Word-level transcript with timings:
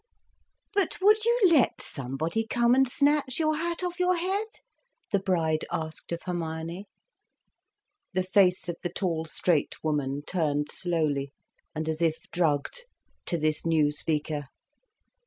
"But 0.73 0.97
would 0.99 1.23
you 1.25 1.39
let 1.51 1.79
somebody 1.79 2.47
come 2.49 2.73
and 2.73 2.89
snatch 2.89 3.37
your 3.37 3.57
hat 3.57 3.83
off 3.83 3.99
your 3.99 4.15
head?" 4.15 4.47
the 5.11 5.19
bride 5.19 5.63
asked 5.71 6.11
of 6.11 6.23
Hermione. 6.23 6.87
The 8.13 8.23
face 8.23 8.67
of 8.67 8.77
the 8.81 8.89
tall 8.89 9.25
straight 9.25 9.75
woman 9.83 10.23
turned 10.25 10.71
slowly 10.71 11.33
and 11.75 11.87
as 11.87 12.01
if 12.01 12.23
drugged 12.31 12.85
to 13.27 13.37
this 13.37 13.63
new 13.63 13.91
speaker. 13.91 14.47